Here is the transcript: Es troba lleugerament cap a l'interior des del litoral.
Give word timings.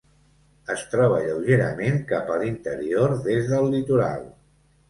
Es 0.75 0.85
troba 0.93 1.19
lleugerament 1.25 2.01
cap 2.13 2.33
a 2.37 2.39
l'interior 2.45 3.15
des 3.29 3.51
del 3.55 3.71
litoral. 3.77 4.27